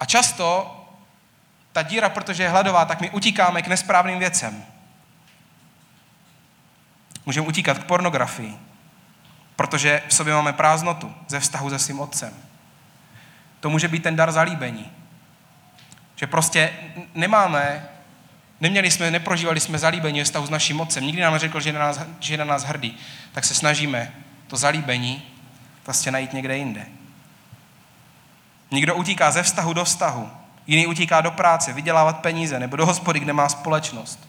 [0.00, 0.78] A často
[1.72, 4.64] ta díra, protože je hladová, tak my utíkáme k nesprávným věcem.
[7.26, 8.58] Můžeme utíkat k pornografii,
[9.56, 12.51] protože v sobě máme prázdnotu ze vztahu se svým otcem.
[13.62, 14.90] To může být ten dar zalíbení.
[16.16, 16.72] Že prostě
[17.14, 17.88] nemáme,
[18.60, 21.06] neměli jsme, neprožívali jsme zalíbení ve vztahu s naším otcem.
[21.06, 22.98] Nikdy nám řekl, že je na nás, že je na nás hrdý.
[23.32, 24.12] Tak se snažíme
[24.46, 25.22] to zalíbení
[25.82, 26.86] prostě najít někde jinde.
[28.70, 30.30] Někdo utíká ze vztahu do vztahu.
[30.66, 34.28] Jiný utíká do práce, vydělávat peníze, nebo do hospody, kde má společnost.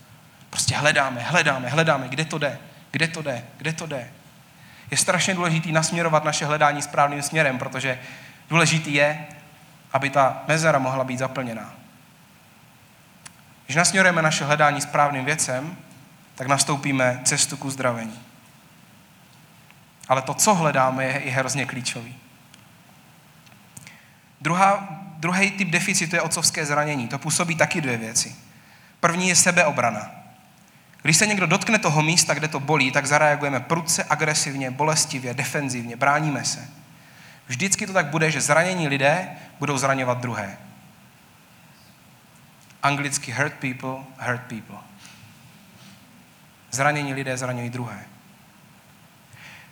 [0.50, 2.60] Prostě hledáme, hledáme, hledáme, kde to jde,
[2.92, 4.12] kde to jde, kde to jde.
[4.92, 8.00] Je strašně důležité nasměrovat naše hledání správným směrem, protože
[8.50, 9.26] důležitý je,
[9.94, 11.74] aby ta mezera mohla být zaplněná.
[13.66, 15.78] Když nasměrujeme naše hledání správným věcem,
[16.36, 18.20] tak nastoupíme cestu k uzdravení.
[20.08, 22.16] Ale to, co hledáme, je i hrozně klíčový.
[24.42, 27.08] Druhá, druhý typ deficitu je otcovské zranění.
[27.08, 28.36] To působí taky dvě věci.
[29.00, 30.12] První je sebeobrana.
[31.02, 35.96] Když se někdo dotkne toho místa, kde to bolí, tak zareagujeme prudce, agresivně, bolestivě, defenzivně,
[35.96, 36.70] bráníme se.
[37.48, 39.30] Vždycky to tak bude, že zranění lidé
[39.60, 40.58] budou zraňovat druhé.
[42.84, 44.78] Anglicky hurt people, hurt people.
[46.72, 48.06] Zranění lidé zraňují druhé.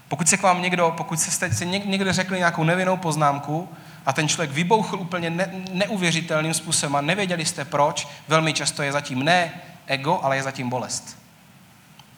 [0.07, 3.69] Pokud se k vám někdo, pokud se jste si někdo řekli nějakou nevinnou poznámku
[4.05, 8.91] a ten člověk vybouchl úplně ne, neuvěřitelným způsobem a nevěděli jste proč, velmi často je
[8.91, 9.51] zatím ne
[9.85, 11.17] ego, ale je zatím bolest.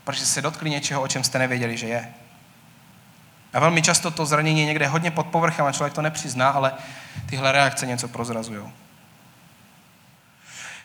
[0.04, 2.14] Protože se dotkli něčeho, o čem jste nevěděli, že je.
[3.54, 6.74] A velmi často to zranění je někde hodně pod povrchem a člověk to nepřizná, ale
[7.30, 8.74] tyhle reakce něco prozrazují.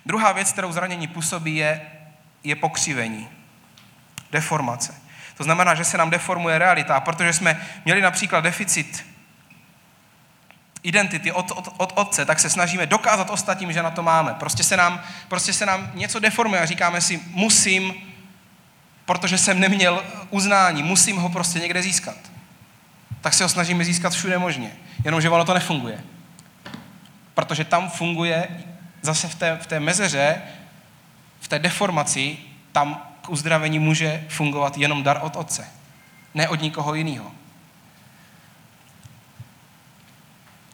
[0.07, 1.81] Druhá věc, kterou zranění působí, je,
[2.45, 3.29] je pokřivení,
[4.33, 4.95] deformace.
[5.37, 6.97] To znamená, že se nám deformuje realita.
[6.97, 9.07] A protože jsme měli například deficit
[10.83, 14.35] identity od, od, od otce, tak se snažíme dokázat ostatním, že na to máme.
[14.35, 17.95] Prostě se nám, prostě se nám něco deformuje a říkáme si, musím,
[19.05, 22.17] protože jsem neměl uznání, musím ho prostě někde získat.
[23.21, 24.73] Tak se ho snažíme získat všude možně.
[25.05, 26.05] Jenomže ono to nefunguje.
[27.35, 28.49] Protože tam funguje
[29.03, 30.43] zase v té, v té mezeře,
[31.41, 32.39] v té deformaci,
[32.73, 35.69] tam k uzdravení může fungovat jenom dar od Otce,
[36.35, 37.33] ne od nikoho jiného.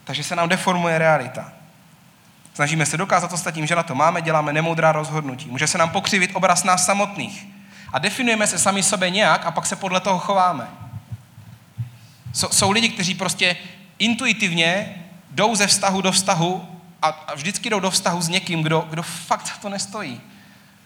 [0.04, 1.52] Takže se nám deformuje realita.
[2.54, 5.48] Snažíme se dokázat ostatním, že na to máme, děláme nemoudrá rozhodnutí.
[5.50, 7.46] Může se nám pokřivit obraz nás samotných.
[7.92, 10.84] A definujeme se sami sobě nějak a pak se podle toho chováme.
[12.35, 13.57] Jsou lidi, kteří prostě
[13.99, 14.94] intuitivně
[15.31, 16.68] jdou ze vztahu do vztahu
[17.03, 20.20] a, vždycky jdou do vztahu s někým, kdo, kdo fakt za to nestojí.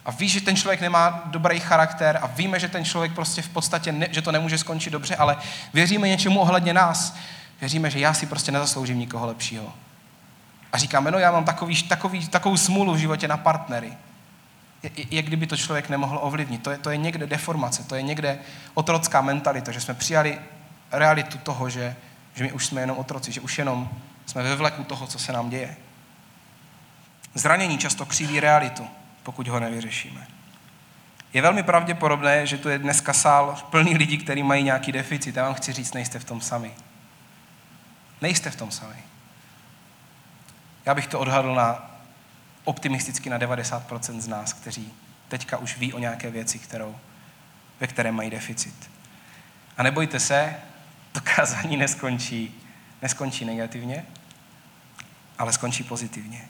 [0.05, 3.49] A ví, že ten člověk nemá dobrý charakter a víme, že ten člověk prostě v
[3.49, 5.37] podstatě, ne, že to nemůže skončit dobře, ale
[5.75, 7.17] věříme něčemu ohledně nás.
[7.61, 9.73] Věříme, že já si prostě nezasloužím nikoho lepšího.
[10.73, 13.93] A říkáme, no já mám takový, takový, takovou smůlu v životě na partnery.
[14.83, 16.63] Je, jak kdyby to člověk nemohl ovlivnit.
[16.63, 18.39] To je, to je někde deformace, to je někde
[18.75, 20.39] otrocká mentalita, že jsme přijali
[20.93, 21.97] realitu toho, že,
[22.35, 23.91] že my už jsme jenom otroci, že už jenom
[24.27, 25.77] jsme ve vleku toho, co se nám děje.
[27.35, 28.89] Zranění často křiví realitu,
[29.23, 30.27] pokud ho nevyřešíme.
[31.33, 35.37] Je velmi pravděpodobné, že tu je dneska sál plný lidí, kteří mají nějaký deficit.
[35.37, 36.75] Já vám chci říct, nejste v tom sami.
[38.21, 38.97] Nejste v tom sami.
[40.87, 41.91] Já bych to odhadl na
[42.65, 44.93] optimisticky na 90% z nás, kteří
[45.29, 46.97] teďka už ví o nějaké věci, kterou,
[47.81, 48.91] ve které mají deficit.
[49.77, 50.57] A nebojte se,
[51.21, 52.55] to kázání neskončí,
[53.03, 54.07] neskončí negativně,
[55.39, 56.49] ale skončí pozitivně.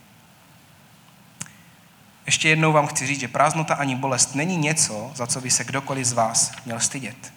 [2.27, 5.65] Ještě jednou vám chci říct, že prázdnota ani bolest není něco, za co by se
[5.65, 7.33] kdokoliv z vás měl stydět.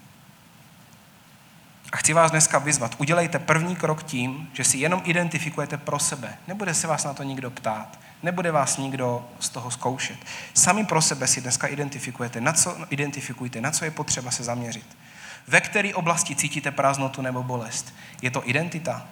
[1.92, 6.38] A chci vás dneska vyzvat, udělejte první krok tím, že si jenom identifikujete pro sebe.
[6.48, 10.18] Nebude se vás na to nikdo ptát, nebude vás nikdo z toho zkoušet.
[10.54, 14.98] Sami pro sebe si dneska identifikujete, na co, identifikujte, na co je potřeba se zaměřit.
[15.48, 17.94] Ve které oblasti cítíte prázdnotu nebo bolest?
[18.22, 19.08] Je to identita,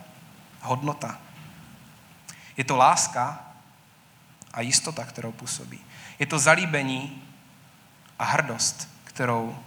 [0.62, 1.18] hodnota.
[2.58, 3.46] Je to láska
[4.54, 5.80] a jistota, kterou působí.
[6.20, 7.24] Je to zalíbení
[8.20, 9.58] a hrdost, kterou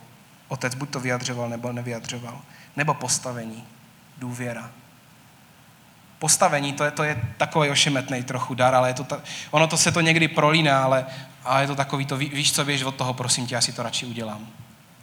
[0.48, 2.40] otec buď to vyjadřoval nebo nevyjadřoval.
[2.76, 3.64] Nebo postavení,
[4.18, 4.70] důvěra.
[6.18, 9.20] Postavení, to je, to je takový ošemetný trochu dar, ale je to ta,
[9.50, 11.06] ono to se to někdy prolíná, ale,
[11.44, 13.82] ale je to takový to, víš co, běž od toho, prosím tě, já si to
[13.82, 14.48] radši udělám.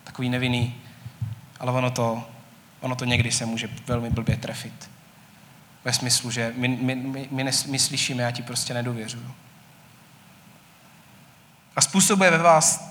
[0.03, 0.81] Takový nevinný,
[1.59, 2.23] ale ono to,
[2.79, 4.89] ono to někdy se může velmi blbě trefit.
[5.85, 9.31] Ve smyslu, že my, my, my, my, nes, my slyšíme, já ti prostě nedůvěřuju.
[11.75, 12.89] A způsobuje ve vás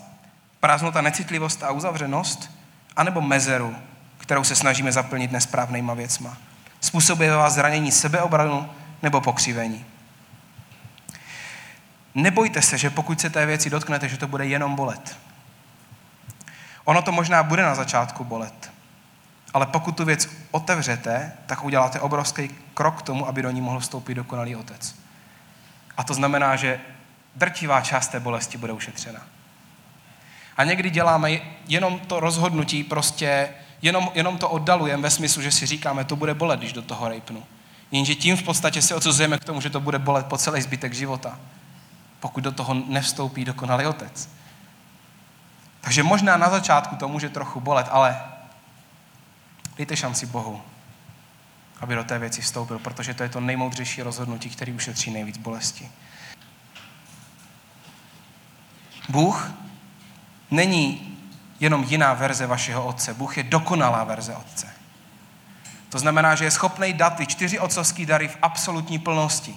[0.60, 2.50] prázdnota, necitlivost a uzavřenost,
[2.96, 3.76] anebo mezeru,
[4.18, 6.36] kterou se snažíme zaplnit nesprávnýma věcma.
[6.80, 8.70] Způsobuje ve vás zranění sebeobranu
[9.02, 9.84] nebo pokřivení.
[12.14, 15.18] Nebojte se, že pokud se té věci dotknete, že to bude jenom bolet.
[16.88, 18.70] Ono to možná bude na začátku bolet,
[19.54, 23.80] ale pokud tu věc otevřete, tak uděláte obrovský krok k tomu, aby do ní mohl
[23.80, 24.94] vstoupit dokonalý otec.
[25.96, 26.80] A to znamená, že
[27.36, 29.20] drtivá část té bolesti bude ušetřena.
[30.56, 31.30] A někdy děláme
[31.66, 33.48] jenom to rozhodnutí, prostě
[33.82, 37.08] jenom, jenom to oddalujeme ve smyslu, že si říkáme, to bude bolet, když do toho
[37.08, 37.44] rejpnu.
[37.90, 40.94] Jenže tím v podstatě se odsuzujeme k tomu, že to bude bolet po celý zbytek
[40.94, 41.38] života,
[42.20, 44.37] pokud do toho nevstoupí dokonalý otec.
[45.80, 48.22] Takže možná na začátku to může trochu bolet, ale
[49.76, 50.62] dejte šanci Bohu,
[51.80, 55.90] aby do té věci vstoupil, protože to je to nejmoudřejší rozhodnutí, který ušetří nejvíc bolesti.
[59.08, 59.52] Bůh
[60.50, 61.16] není
[61.60, 63.14] jenom jiná verze vašeho otce.
[63.14, 64.68] Bůh je dokonalá verze otce.
[65.88, 69.56] To znamená, že je schopný dát ty čtyři otcovské dary v absolutní plnosti.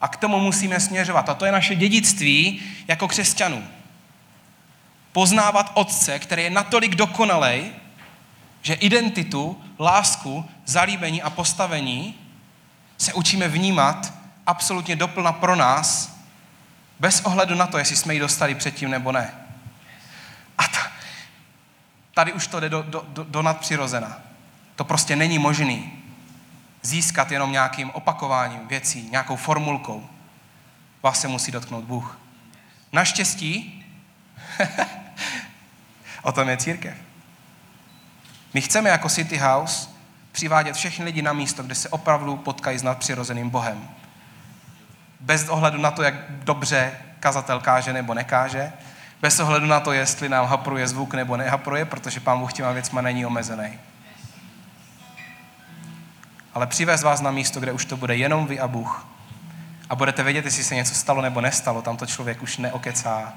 [0.00, 1.28] A k tomu musíme směřovat.
[1.28, 3.68] A to je naše dědictví jako křesťanů.
[5.18, 7.72] Poznávat Otce, který je natolik dokonalej,
[8.62, 12.14] že identitu, lásku, zalíbení a postavení
[12.98, 14.12] se učíme vnímat
[14.46, 16.16] absolutně doplna pro nás,
[17.00, 19.34] bez ohledu na to, jestli jsme ji dostali předtím nebo ne.
[20.58, 20.92] A ta,
[22.14, 24.18] tady už to jde do, do, do, do nadpřirozena.
[24.76, 25.92] To prostě není možný
[26.82, 30.08] získat jenom nějakým opakováním věcí, nějakou formulkou.
[31.02, 32.18] Vás se musí dotknout Bůh.
[32.92, 33.84] Naštěstí,
[36.28, 36.94] o tom je církev.
[38.54, 39.88] My chceme jako City House
[40.32, 43.88] přivádět všechny lidi na místo, kde se opravdu potkají s nadpřirozeným Bohem.
[45.20, 48.72] Bez ohledu na to, jak dobře kazatel káže nebo nekáže,
[49.20, 53.00] bez ohledu na to, jestli nám hapruje zvuk nebo nehapruje, protože Pán Bůh těma věcma
[53.00, 53.78] není omezený.
[56.54, 59.06] Ale přivez vás na místo, kde už to bude jenom vy a Bůh.
[59.90, 61.82] A budete vědět, jestli se něco stalo nebo nestalo.
[61.82, 63.32] Tam to člověk už neokecá,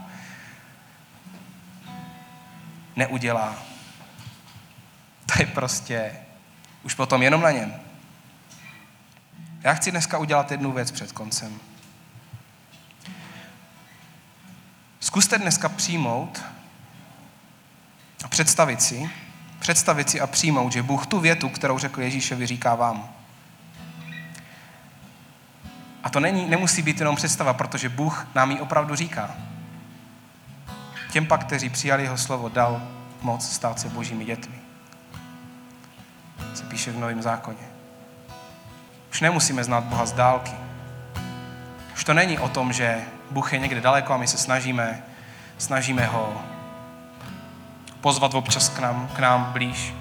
[2.95, 3.55] neudělá.
[5.25, 6.15] To je prostě
[6.83, 7.73] už potom jenom na něm.
[9.61, 11.59] Já chci dneska udělat jednu věc před koncem.
[14.99, 16.43] Zkuste dneska přijmout
[18.23, 19.09] a představit si,
[19.59, 23.09] představit si a přijmout, že Bůh tu větu, kterou řekl Ježíšovi, říká vám.
[26.03, 29.35] A to není, nemusí být jenom představa, protože Bůh nám ji opravdu říká.
[31.11, 32.81] Těm pak, kteří přijali jeho slovo, dal
[33.21, 34.55] moc stát se božími dětmi.
[36.53, 37.67] Se píše v Novém zákoně.
[39.11, 40.51] Už nemusíme znát Boha z dálky.
[41.93, 45.03] Už to není o tom, že Bůh je někde daleko a my se snažíme,
[45.57, 46.41] snažíme ho
[48.01, 49.93] pozvat občas k nám, k nám blíž.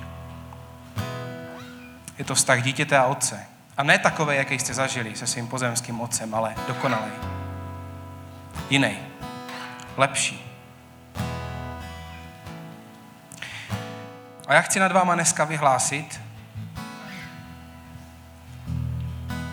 [2.19, 3.47] Je to vztah dítěte a otce.
[3.77, 7.13] A ne takové, jaký jste zažili se svým pozemským otcem, ale dokonalý.
[8.71, 8.99] Jiný.
[9.97, 10.50] Lepší.
[14.51, 16.21] A já chci nad váma dneska vyhlásit,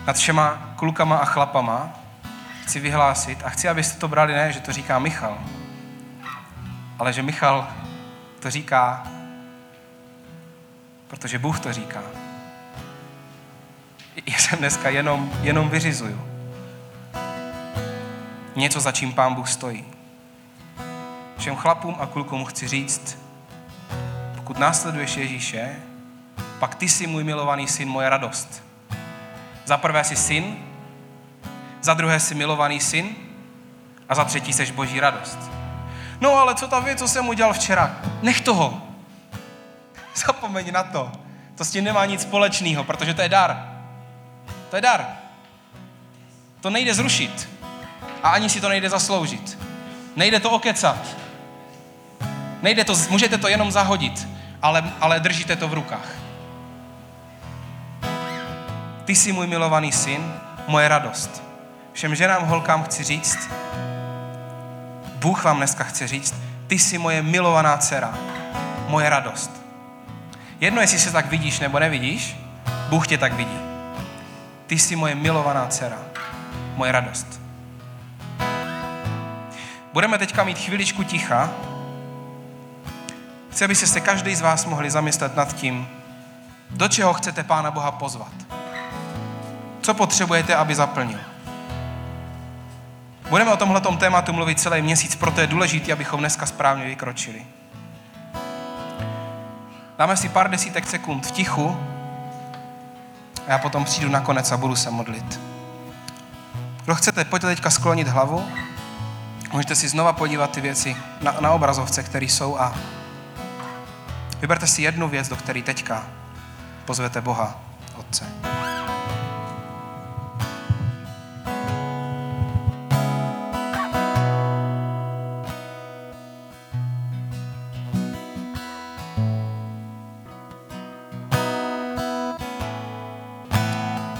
[0.06, 1.90] nad všema klukama a chlapama,
[2.62, 5.38] chci vyhlásit a chci, abyste to brali ne, že to říká Michal,
[6.98, 7.68] ale že Michal
[8.40, 9.06] to říká,
[11.08, 12.02] protože Bůh to říká.
[14.26, 16.28] Já jsem dneska jenom, jenom vyřizuju.
[18.56, 19.84] Něco, za čím Pán Bůh stojí.
[21.38, 23.27] Všem chlapům a klukům chci říct,
[24.48, 25.76] pokud následuješ Ježíše,
[26.58, 28.62] pak ty jsi můj milovaný syn, moje radost.
[29.64, 30.56] Za prvé jsi syn,
[31.80, 33.08] za druhé jsi milovaný syn
[34.08, 35.38] a za třetí jsi boží radost.
[36.20, 37.96] No ale co ta věc, co jsem udělal včera?
[38.22, 38.82] Nech toho.
[40.26, 41.12] Zapomeň na to.
[41.54, 43.72] To s tím nemá nic společného, protože to je dar.
[44.70, 45.06] To je dar.
[46.60, 47.48] To nejde zrušit.
[48.22, 49.58] A ani si to nejde zasloužit.
[50.16, 51.16] Nejde to okecat.
[52.62, 56.08] Nejde to, můžete to jenom zahodit, ale, ale držíte to v rukách.
[59.04, 60.34] Ty jsi můj milovaný syn,
[60.66, 61.42] moje radost.
[61.92, 63.50] Všem ženám, holkám chci říct,
[65.14, 66.34] Bůh vám dneska chce říct,
[66.66, 68.14] ty jsi moje milovaná dcera,
[68.88, 69.50] moje radost.
[70.60, 72.36] Jedno, jestli se tak vidíš nebo nevidíš,
[72.88, 73.58] Bůh tě tak vidí.
[74.66, 75.98] Ty jsi moje milovaná dcera,
[76.76, 77.40] moje radost.
[79.92, 81.50] Budeme teďka mít chviličku ticha.
[83.58, 85.88] Chci, aby se každý z vás mohli zamyslet nad tím,
[86.70, 88.32] do čeho chcete Pána Boha pozvat.
[89.82, 91.18] Co potřebujete, aby zaplnil.
[93.28, 97.46] Budeme o tomhle tématu mluvit celý měsíc, proto je důležité, abychom dneska správně vykročili.
[99.98, 101.76] Dáme si pár desítek sekund v tichu
[103.46, 105.40] a já potom přijdu na konec a budu se modlit.
[106.84, 108.48] Kdo chcete, pojďte teďka sklonit hlavu.
[109.52, 112.74] Můžete si znova podívat ty věci na, na obrazovce, které jsou a
[114.40, 116.06] vyberte si jednu věc, do které teďka
[116.84, 117.60] pozvete Boha,
[117.96, 118.26] Otce.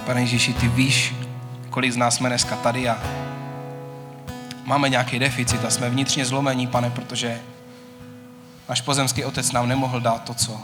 [0.07, 1.15] Pane Ježíši, ty víš,
[1.71, 2.99] kolik z nás jsme dneska tady a
[4.65, 7.41] máme nějaký deficit a jsme vnitřně zlomení, pane, protože
[8.69, 10.61] náš pozemský otec nám nemohl dát to, co,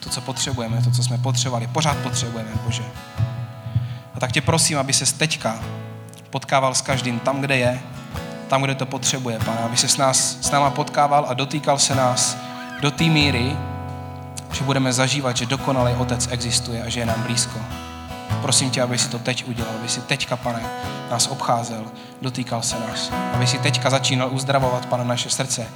[0.00, 1.66] to, co potřebujeme, to, co jsme potřebovali.
[1.66, 2.82] Pořád potřebujeme, Bože.
[4.14, 5.58] A tak tě prosím, aby se teďka
[6.30, 7.80] potkával s každým tam, kde je,
[8.48, 11.94] tam, kde to potřebuje, pane, aby se s, nás, s náma potkával a dotýkal se
[11.94, 12.36] nás
[12.80, 13.56] do té míry,
[14.52, 17.60] že budeme zažívat, že dokonalý Otec existuje a že je nám blízko.
[18.42, 20.62] Prosím tě, aby si to teď udělal, aby si teďka, pane,
[21.10, 21.84] nás obcházel,
[22.22, 23.10] dotýkal se nás.
[23.34, 25.66] Aby si teďka začínal uzdravovat, pane, naše srdce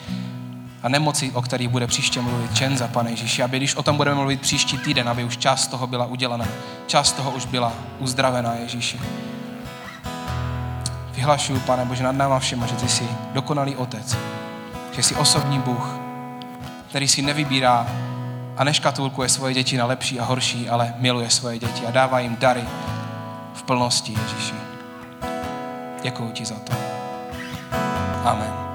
[0.82, 4.16] a nemoci, o kterých bude příště mluvit Čenza, pane Ježíši, aby když o tom budeme
[4.16, 6.44] mluvit příští týden, aby už část toho byla udělaná,
[6.86, 9.00] část toho už byla uzdravená, Ježíši.
[11.12, 14.16] Vyhlašuju, pane Bože, nad náma všema, že ty jsi dokonalý otec,
[14.92, 15.98] že jsi osobní Bůh,
[16.88, 17.86] který si nevybírá
[18.56, 22.36] a neškatulkuje svoje děti na lepší a horší, ale miluje svoje děti a dává jim
[22.36, 22.64] dary
[23.54, 24.54] v plnosti, Ježíši.
[26.02, 26.72] Děkuji ti za to.
[28.24, 28.67] Amen.